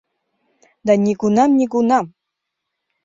Да 0.85 0.93
нигунам-нигунам. 1.03 2.05